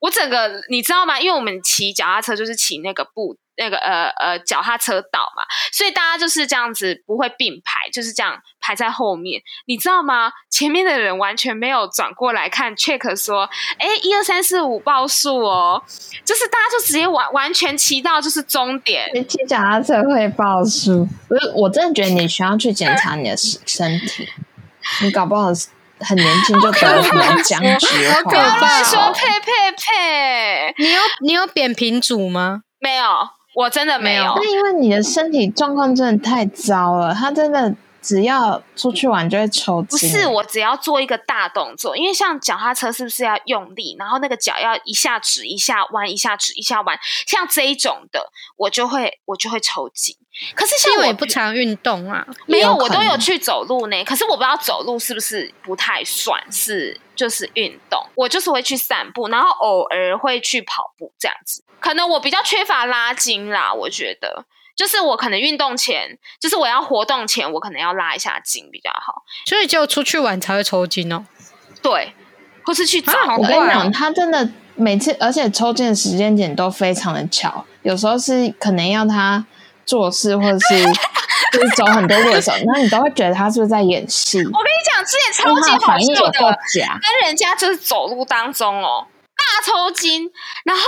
[0.00, 1.18] 我我整个你知道吗？
[1.18, 5.42] 因为我们骑脚踏车就是骑那个步那个呃呃脚踏车道嘛，
[5.72, 10.32] 所以大家就是这样子不会并排，就是这样排在后面，你知道吗？
[10.50, 15.82] 前面的人完全没有转过来看 check 说，哎，一二三四五报数哦，
[16.24, 19.10] 就是大家就直接完完全骑到就是终点。
[19.14, 21.06] 你骑脚踏车会报数？
[21.28, 24.28] 不是，我真的觉得你需要去检查你的身身体，
[25.02, 25.48] 你搞不好
[26.00, 32.62] 很年轻就得了什么僵直好可怕哦呸呸呸，你有你有扁平足吗？
[32.78, 33.04] 没有，
[33.56, 34.34] 我真的没有。
[34.36, 39.88] 那因为你的身体状况真的太糟了，他真的只要出去玩就会抽筋。
[39.88, 50.14] 不是，我只要做一个大动作，因为像脚踏车是不是要用力，然后那个脚要一下直一下弯，一下直一下弯，像这一种的，我就会我就会抽筋。
[50.54, 52.26] 可是像我也不常运动啊。
[52.44, 54.04] 没有，有我都有去走路呢。
[54.04, 61.64] 可是我不知道走路是不是不太算是就是运动，我就是会去散步，然后偶尔会去跑步这样子。
[61.80, 64.44] 可能我比较缺乏拉筋啦，我觉得。
[64.76, 69.22] 就是我可能运动前，就是我要活动前，我可能要拉一下筋比较好。
[69.46, 71.24] 所以就出去玩才会抽筋哦。
[71.80, 72.12] 对，
[72.62, 79.46] 或是去找我跟你讲，他真的每次，而且抽筋的时间点都非常的巧，有时候是可能要他
[79.86, 80.84] 做事，或者是
[81.52, 86.58] 就是走很多路的时候，然后你都会觉得他是不是在演戏，我跟你讲，之前超级好笑的，
[87.00, 89.06] 跟人家就是走路当中哦。
[89.46, 90.30] 大抽筋，
[90.64, 90.82] 然后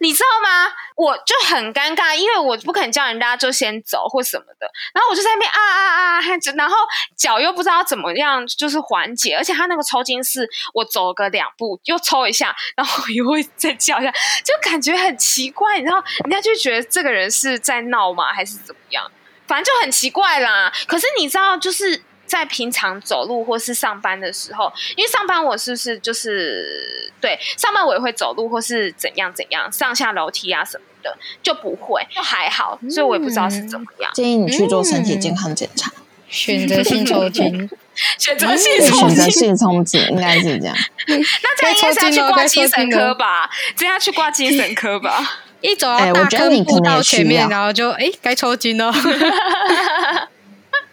[0.00, 0.72] 你知道吗？
[0.96, 6.20] 我就很尴尬，因为我不肯叫人家就先走或什么的，然后我就在那边啊啊啊，
[6.56, 6.76] 然后
[7.16, 14.12] 脚又不知道怎么样，就是缓解，而且他那个抽筋是我走个两步又抽一下，然后又会再叫一下，
[14.44, 19.10] 就感觉很奇怪，你知道，人家就觉得这个人是在闹吗，还是怎么样？
[19.48, 20.72] 反正就很奇怪啦。
[20.86, 34.10] 可是你知道，就是在平常走路或是上班的时候，因为上班我是不是就是对上班我也会走路或是怎样怎样上下楼梯啊什么的，就不会，就还好，所以我也不知道是怎么样。
[34.14, 35.92] 建议你去做身体健康检查，
[36.30, 37.68] 选择性抽筋，
[38.18, 40.74] 选择性选抽筋，择性冲击应该是这样。
[41.06, 43.50] 那这样应该是要去挂精神科吧？
[43.76, 45.40] 这样去挂精神科吧？
[45.60, 48.90] 一走哎到大我觉得你坑步可能也到前面，然后就哎该抽筋了。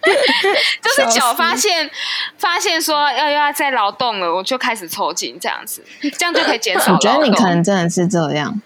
[0.81, 1.89] 就是脚发现
[2.37, 5.83] 发现说要要再劳动了，我就开始抽筋，这样子，
[6.17, 6.93] 这样就可以减少。
[6.93, 8.61] 我觉得你可能真的是这样，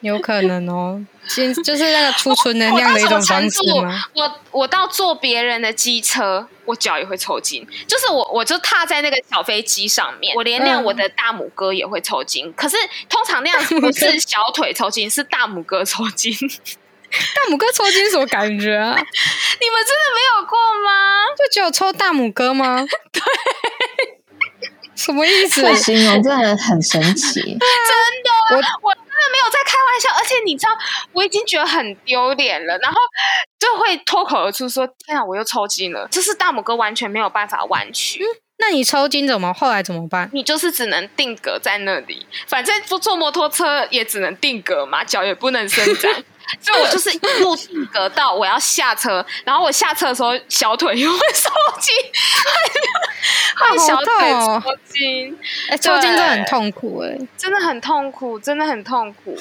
[0.00, 4.02] 有可能哦，先就是那个储存能量的一种方式吗？
[4.14, 7.66] 我我到坐别人的机车，我脚也会抽筋。
[7.86, 12.52] 就是我我就踏在那个小飞机上面，我连那我的大拇哥也会抽筋。
[12.54, 12.76] 可是
[13.08, 16.32] 通常那样不是 小腿抽筋，是大拇哥抽筋。
[17.12, 18.98] 大拇哥抽筋什么感觉啊？
[19.78, 21.26] 真的没有过吗？
[21.36, 22.84] 就只有抽大拇哥吗？
[23.12, 23.22] 对，
[24.94, 25.62] 什么意思？
[25.62, 27.40] 这形容真的很神奇。
[27.40, 27.60] 真的
[28.50, 30.72] 我我真的没有在开玩笑，而且你知道，
[31.12, 33.00] 我已经觉得很丢脸了，然后
[33.58, 38.24] 就会脱口而出说：“天啊，我又抽筋了！”就是大拇哥完全没有办法弯曲。
[38.58, 39.52] 那你抽筋怎么？
[39.52, 40.30] 后来怎么办？
[40.32, 46.24] 你就是只能定格在那里，反正坐坐摩托车也只能定格嘛，脚也不能伸展。
[46.60, 51.50] 所以我就是一路定格到我要下车，然后我下车的时候小腿又会抽
[51.80, 51.94] 筋，
[53.56, 59.36] 会小腿抽筋，哎、抽筋真的很痛苦哎、真的很痛苦，真的很痛苦。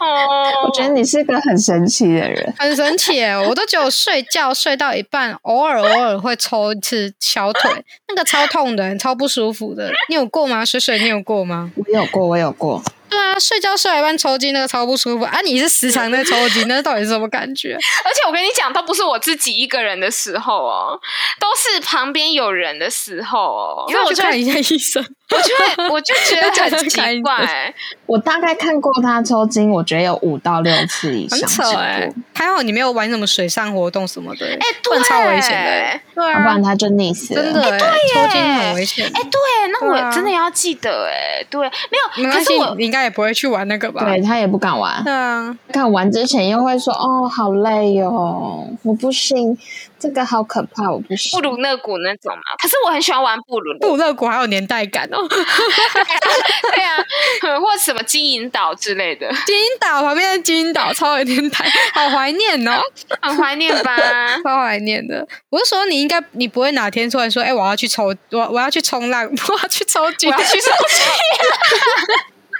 [0.00, 3.36] 哦，我觉得你是个很神奇的人，很神奇耶！
[3.36, 9.90] 我都只有睡觉睡到一半，偶尔偶尔会抽一次小腿，那个超痛的，超不舒服的。
[10.08, 10.64] 你有过吗？
[10.64, 11.70] 水水，你有过吗？
[11.76, 12.82] 我有过，我有过。
[13.16, 15.40] 对啊，睡觉睡到一半抽筋，那个超不舒服啊！
[15.42, 17.72] 你是时常在抽筋，那到底是什么感觉？
[18.04, 21.00] 而且我跟你讲，都不是我自己一个人的时候哦，
[21.40, 25.02] 都是旁边有人的时候哦，因为我去看一下医生。
[25.28, 27.74] 我就会我就觉得很奇怪。
[28.06, 36.00] 我大概看过他抽筋，我觉得有五到六次以上很扯哎、过还好你没有玩什么水上活动什么的、哎、对，超危险的、欸。
[36.14, 37.42] 对要不然他就溺死了。
[37.42, 37.78] 真的哎、
[38.14, 39.06] 抽筋很危险。
[39.06, 39.40] 哎、对，
[39.72, 44.04] 那我真的要记得哎、对，没有，没关系可是我，你应该也不会去玩那个吧？
[44.04, 49.58] 对他也不敢玩，对啊，看完之前又会说：“哦，好累哦，我不行，
[50.06, 51.46] 这个好可怕，我不行布。
[51.46, 55.26] 鲁勒谷那种嘛，可是我很喜欢玩布鲁勒，布勒谷还有年代感哦。
[55.28, 56.96] 对啊，
[57.60, 62.80] 或什么金银岛之类的，金银岛旁边的金银岛超有年代，好怀念哦，
[63.20, 63.96] 很怀念吧？
[64.44, 65.26] 超怀念的。
[65.50, 71.04] 我是说，你应该你不会哪天突然说，哎、我要去抽，我我要去冲浪，我要去抽筋，我要去抽筋。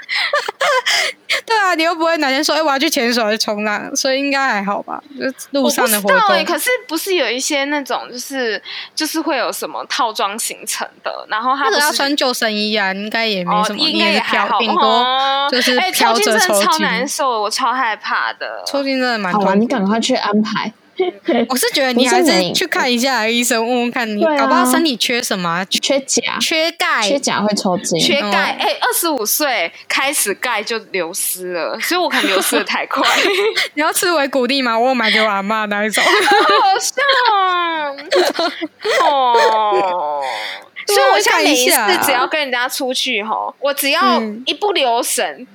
[1.45, 5.03] 对啊，你又不会哪天说，哎、我要去潜水还是冲浪，所以应该还好吧？
[5.19, 6.45] 就路上的活动。
[6.45, 8.61] 可是不是有一些那种就是
[8.95, 16.79] 就是会有什么套装行程的，然后他那个不是要穿救生衣啊，应该也没哦什，么，应该你也还好，顶多哦就是哎飘着抽筋真的超。
[16.79, 18.62] 难受，我超害怕的。
[18.66, 20.73] 抽筋真的蛮好了，痛苦你赶快去安排。
[21.49, 28.01] 我是觉得你还是去看一下医生，问问看你啊搞不好身体缺什么啊，缺钾，缺钙，缺钾会抽筋。
[28.01, 33.03] 缺钙，嗯哎、二十五岁开始钙就流失了，所以我可能流失的太快，
[33.75, 34.79] 你要吃维骨力吗？
[34.79, 36.03] 我有买给我阿妈那一种。
[36.03, 36.97] 好像
[39.07, 40.23] 哦。
[40.87, 45.47] 所以我现在每一次只要跟人家出去吼，我只要嗯一不留神。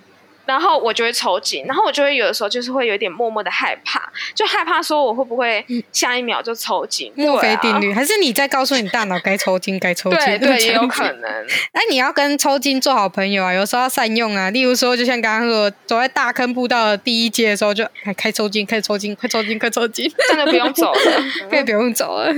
[0.51, 4.01] 然后我就会抽筋，然后我就会有的时候就是会有点默默的害怕，
[4.35, 7.09] 就害怕说我会不会下一秒就抽筋？
[7.15, 10.37] 墨菲定对律，还是你在告诉你大脑该抽筋该抽啊，筋？
[10.39, 11.31] 对 对，也有可能。
[11.71, 14.49] 哎，你要跟抽筋做好朋友啊，有时候要善用啊。
[14.49, 20.99] 例如说，就像刚刚说，走在大坑步道的第一阶的时候，就开开抽筋，开抽筋，快抽筋，快抽筋，真的不用走了，
[21.49, 22.33] 可以不用走了。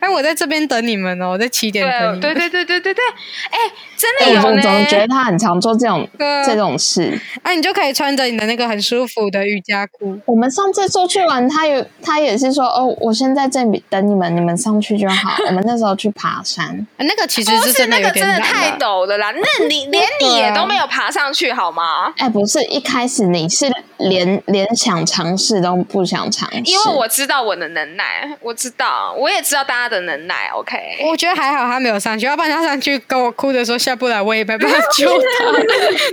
[0.00, 2.20] 哎，我在这边等你们哦，我在起点等你们。
[2.20, 3.04] 对对对对对对对，
[3.50, 3.58] 哎，
[3.96, 4.56] 真的哎，有呢。
[4.56, 6.06] 我总觉得他很常做这种
[6.44, 7.18] 这种事。
[7.42, 10.18] 哎， 你就可以穿着你的那个很舒服的瑜伽裤。
[10.26, 15.36] 我们上次出去玩，他有他也是说哦，我先在这里等你们，你们上去就好。
[15.46, 16.66] 我们那时候去爬山，
[16.96, 22.12] 啊那个其实是真的有那个真的点难啊太陡了啦，那你 连你也都没有爬上去好吗？
[22.18, 30.48] 哎，不是一开始你是连连想尝试都不想尝试，因为我知道我的能耐，我知道，我也知道大家的能耐。
[30.54, 30.76] OK，
[31.10, 35.44] 我觉得还好他没有上去，要不然他上去跟我哭的时候下不来，我也没办法救他，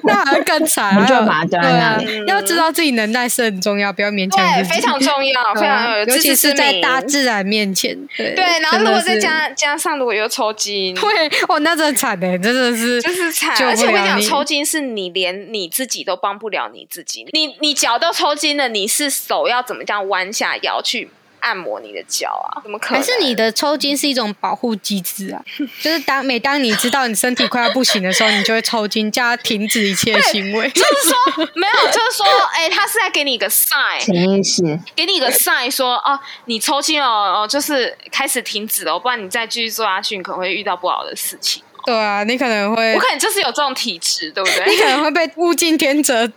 [0.04, 1.07] 那好像更惨。
[1.08, 4.76] 就把他丢在那里要知道自己能耐是很重要，不要勉强对，自己。
[4.76, 7.98] 非常重要，非常有尤其是在大自然面前。
[8.16, 13.56] 对对，然后如果再加加上如果又抽筋， 对哦，那真的惨的，真的是就是惨。
[13.66, 21.10] 而且我跟你讲，抽筋是你连你自己都帮不了你自己，你你脚都抽筋了，你是手要怎么这样弯下腰去
[21.48, 22.60] 按摩你的脚啊？
[22.62, 23.00] 怎么可能？
[23.00, 25.42] 还是你的抽筋是一种保护机制啊？
[25.82, 30.70] 就是当每当你知道你身体快要不行的时候，你就会抽筋，叫他停止一切行为。
[30.76, 34.62] 就是说没有，就是说，哎、他是在给你一个 sign，潜意识。
[34.96, 41.64] 给你一个 sign 说，哦，你抽筋了，哦，就是开始停止了，哦不然你再继续做下去，你可能会遇到不好的事情。
[41.86, 44.76] 对啊，你可能会我，可能就是有这种体质，对不对你？
[44.76, 46.30] 可能会被物竞天择，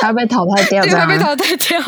[0.00, 1.78] 他被淘汰掉，你这样吗会被淘汰掉。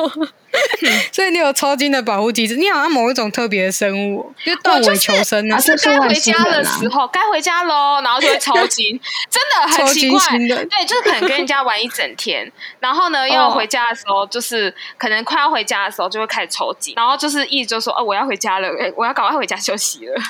[1.13, 5.61] 所以你有抽筋的保护机制，你好像某一种特别的生物哦，就断尾求生啊啊。
[5.61, 8.99] 是该回家的时候，该回家喽，然后就会抽筋，
[9.31, 10.21] 真的很奇怪。
[10.39, 12.51] 对，就是可能跟人家玩一整天，
[12.81, 20.23] 然后呢，要回家的时候，就是可能快要回家的时候就会开始抽筋，然后就是一直就说，哦，我要回家了，哎我要赶快回家休息了。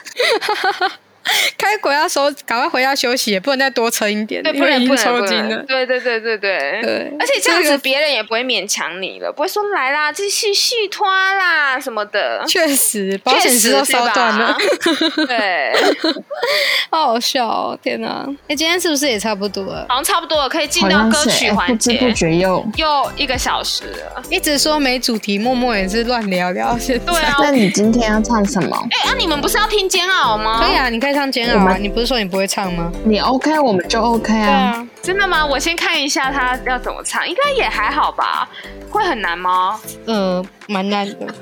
[1.58, 5.62] 开鬼要收，赶快回家休息，也不能再多撑一点，对，不能不抽筋了。
[5.64, 6.80] 对对对对对。
[6.82, 12.44] 对，而且这样子别人也不会勉强你了，不会说来啦，继续续拖啦什么的。
[12.46, 15.72] 确实保险确实丝都烧断了，对吧对，
[16.90, 17.78] 好好笑哦！
[17.82, 19.86] 天哪，哎，今天是不是也差不多了？
[19.88, 21.92] 好像差不多了，可以进到歌曲环节。
[21.92, 22.64] 不知不觉又。
[22.76, 24.22] 又一个小时了。
[24.28, 26.76] 一直说没主题，默默也是乱聊聊。
[26.78, 28.76] 现在对啊， 那你今天要唱什么？
[28.90, 30.60] 哎、啊，你们不是要听煎熬吗？
[30.62, 31.76] 可以，啊，你可以唱煎我熬啊！
[31.78, 32.90] 你不是说你不会唱吗？
[33.04, 34.50] 你 OK，我们就 OK 对啊。
[34.50, 35.44] 啊，真的吗？
[35.44, 38.48] 我先看一下他要怎么唱，应该也还好吧？
[38.90, 39.80] 会很难吗？
[40.06, 41.26] 呃，蛮难的。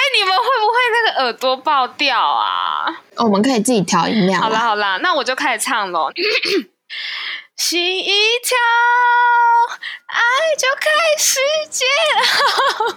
[0.00, 2.86] 哎、你们会不会那个耳朵爆掉啊？
[3.16, 4.44] 哦我们可以自己调音量啊。
[4.44, 6.10] 好啦好啦，那我就开始唱喽。
[7.56, 8.04] 心一
[8.42, 8.56] 跳，
[10.06, 10.18] 爱
[10.58, 12.96] 就开始煎熬，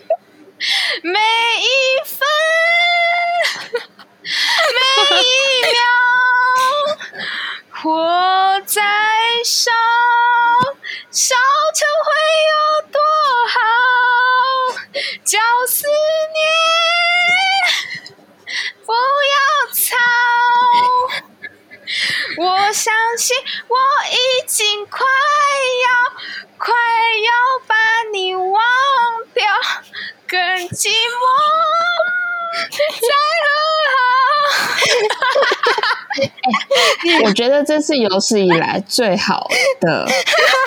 [1.01, 1.19] 每
[1.59, 1.67] 一
[2.05, 2.25] 分，
[4.73, 4.79] 每
[5.21, 5.27] 一
[5.73, 5.81] 秒，
[7.69, 8.81] 火在
[9.43, 9.71] 烧，
[11.11, 11.35] 烧
[11.75, 12.07] 成会
[12.49, 12.53] 有
[12.91, 12.97] 多
[13.49, 13.59] 好？
[15.25, 15.85] 叫思
[16.33, 16.43] 念，
[18.85, 19.35] 不要
[19.73, 20.22] 吵。
[22.37, 23.35] 我相信
[23.67, 23.77] 我
[24.11, 24.99] 已经快
[25.85, 26.13] 要
[26.57, 27.31] 快要
[27.67, 27.75] 把
[28.11, 28.61] 你忘
[29.33, 29.45] 掉，
[30.27, 31.21] 更寂寞
[32.71, 33.01] 再和
[33.93, 33.95] 好。
[37.23, 39.47] 我觉得这是有史以来最好
[39.81, 40.07] 的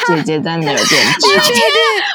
[0.06, 1.52] 姐姐在那边你唱确。
[1.54, 1.62] 定？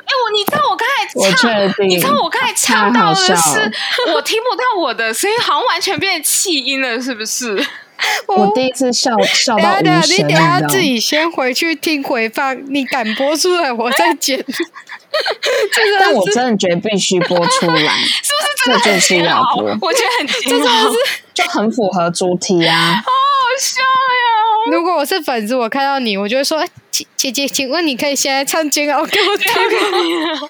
[0.06, 3.72] 哎、我你知道我刚才我唱，确定你知道我刚才唱到的是，
[4.14, 7.66] 我听不到我的声音，好像完全变成气音了，是不是？
[8.28, 10.82] 我第一次笑笑到无声，你等下自？
[10.82, 14.44] 己先回去听回放，你敢播出来，我再剪。
[14.44, 14.44] 这
[15.92, 17.94] 个但我真的觉得必须播出来，
[18.24, 18.32] 是
[18.66, 19.44] 不是这就是要？
[19.56, 20.98] 播我觉得很这就是，
[21.34, 22.94] 就很符合主题啊。
[22.96, 23.12] 好好
[23.60, 23.88] 笑呀！
[24.70, 30.50] 如果我是粉丝，我看到你，我就会说：“哎姐姐姐，请问你可以现在唱《煎熬》给我听吗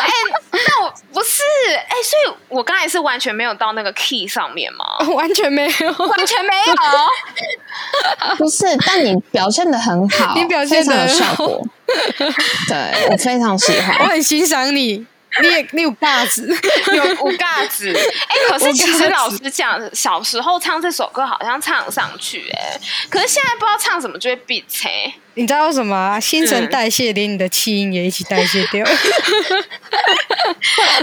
[0.00, 0.08] 哎、
[0.52, 1.42] 那我不是
[1.74, 4.84] 哎、所以我刚才是完全没有到那个 key 上面吗？？”
[5.14, 6.74] 完全没有，完全没有。
[8.38, 11.66] 不是，但你表现的很好，你表现的有很好效果。
[12.68, 14.04] 对我非常喜欢我。
[14.04, 15.04] 很欣赏你，
[15.40, 16.46] 你也你有架子。
[16.92, 17.90] 有五嘎子，
[18.28, 22.78] 哎、可是其实老实讲，小时候唱这首歌好像唱上去、哎，
[23.08, 25.14] 可是现在不知道唱什么就会闭嘴。
[25.34, 26.20] 你知道为什么啊？
[26.20, 28.84] 新陈代谢连你的气音也一起代谢掉。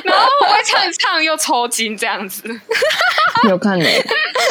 [0.04, 2.44] 然后我会唱唱又抽筋这样子？
[3.50, 3.90] 有看的，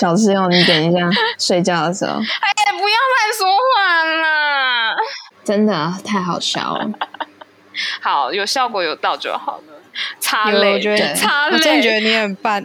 [0.00, 1.08] 小室友，你等一下
[1.38, 4.96] 睡觉的时候，哎、不要乱说话啦！
[5.44, 6.90] 真的太好笑了。
[8.00, 9.74] 好，有效果有到就好了。
[10.20, 11.90] 擦有，泪，我觉得，擦我真的觉。
[11.90, 12.62] 得你很棒。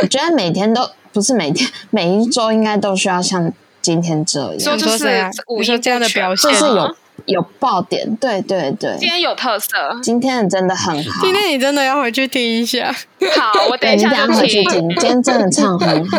[0.00, 3.52] 我觉得每天都不是每天，每一周应该都需要像
[3.82, 6.96] 今天这说样，就是你说这样的不全表现就是有
[7.28, 8.16] 有爆点。
[8.16, 9.68] 对对对，今天有特色。
[10.02, 11.20] 今天的真的很好。
[11.22, 12.92] 今天你真的要回去听一下，
[13.36, 14.88] 好，我等一下回去听。
[14.96, 16.18] 今天真的唱很好。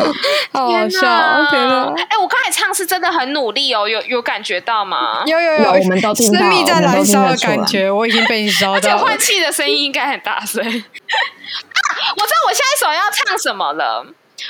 [0.53, 1.47] 好笑哦！
[1.49, 1.93] 天哪！
[2.09, 5.23] 哎、我刚才唱是真的很努力哦，有有感觉到吗？
[5.25, 9.17] 有有有我们都听到生命在燃烧的感觉，我已经被你烧而且到了换。
[9.19, 10.63] 气的声音应该很大声。
[10.63, 14.05] 啊，我知道我下一首要唱什么了。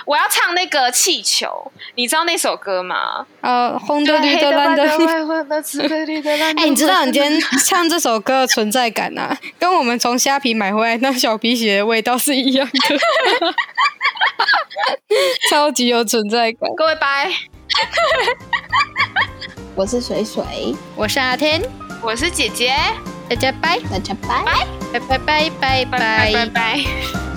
[0.06, 3.26] 我要唱那个气球，你知道那首歌吗？
[3.42, 4.86] 呃，红的、绿的、蓝的。
[5.50, 6.62] 的紫的绿的蓝的。
[6.62, 13.00] 哎、你知道你今天唱这首歌的存在感啊，跟我们从虾皮买回来那小皮鞋的味道是一样的，
[15.50, 16.70] 超级有存在感。
[16.76, 17.30] 各位拜，
[19.76, 20.44] 我是水水，
[20.96, 21.62] 我是阿天，
[22.02, 22.76] 我是姐姐，
[23.30, 24.44] 大家拜大家拜
[24.92, 27.29] 拜拜拜拜拜拜拜。